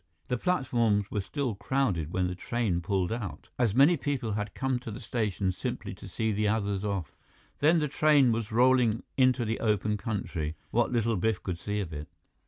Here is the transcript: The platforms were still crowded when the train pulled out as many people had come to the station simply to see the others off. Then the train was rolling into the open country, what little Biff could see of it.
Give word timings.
The 0.29 0.37
platforms 0.39 1.11
were 1.11 1.21
still 1.21 1.53
crowded 1.53 2.11
when 2.11 2.25
the 2.27 2.33
train 2.33 2.81
pulled 2.81 3.11
out 3.11 3.49
as 3.59 3.75
many 3.75 3.97
people 3.97 4.31
had 4.31 4.55
come 4.55 4.79
to 4.79 4.89
the 4.89 4.99
station 4.99 5.51
simply 5.51 5.93
to 5.93 6.07
see 6.07 6.31
the 6.31 6.47
others 6.47 6.83
off. 6.83 7.15
Then 7.59 7.77
the 7.77 7.87
train 7.87 8.31
was 8.31 8.51
rolling 8.51 9.03
into 9.15 9.45
the 9.45 9.59
open 9.59 9.97
country, 9.97 10.55
what 10.71 10.91
little 10.91 11.17
Biff 11.17 11.43
could 11.43 11.59
see 11.59 11.79
of 11.81 11.93
it. 11.93 12.07